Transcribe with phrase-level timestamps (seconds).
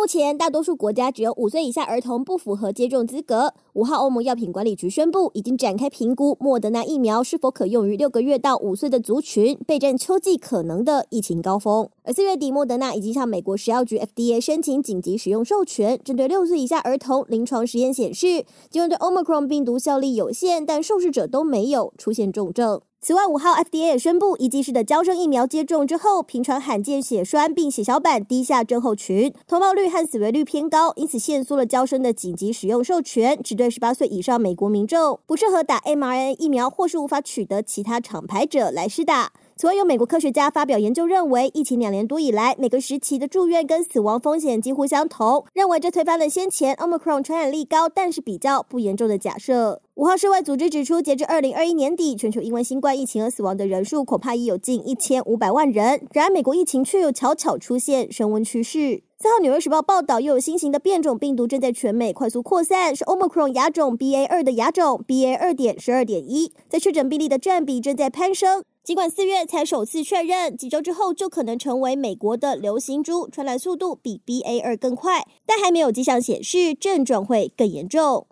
[0.00, 3.52] 目前，大多数国家只有五岁以下儿童不符合接种资格。
[3.74, 11.86] 五号，欧盟药品管理局宣布，已经展开评估莫德纳疫苗是否可用于六个月到五岁的族群，备战秋季可能的疫情高峰。
[12.02, 17.26] 而四月底，莫德纳已经向美国食药局 FDA 申请紧急使用授权，针对六岁以下儿童。
[17.28, 22.80] 临床实验显示，尽管对 Omicron 病毒效力有限，但受试者都没有出现重症。
[23.02, 39.32] 此外，五号 FDA 也宣布，一剂式的胶生疫苗接种之后，频传罕见血栓并血小板低下症候群，通报率和死亡率偏高，因此限缩了娇生的紧急使用授权，只对十八岁以上美国民众，不适合打 mRNA 疫苗或是无法取得其他厂牌者来施打。
[39.56, 49.80] 此外，有美国科学家发表研究认为，疫情两年多以来，每个时期的住院跟死亡风险几乎相同，认为这推翻了先前 Omicron 传染力高但是比较不严重的假设。
[50.00, 56.00] 五号世卫组织指出，截至二零二一年底，全球因为新冠疫情而死亡的人数恐怕已有近一千五百万人。
[56.14, 59.02] 然而，美国疫情却又悄悄出现升温趋势。
[59.18, 68.64] 三号，《纽约时报》报道，又有新型的变种病毒正在全美快速扩散，是 Omicron 亚种 BA 二的亚种 BA 二点十二点一，在确诊病例的占比正在攀升。
[68.82, 78.28] 尽管四月才首次确认，几周之后就可能成为美国的流行株，传染速度比 BA 二更快，但还没有迹象显示症状会更严重。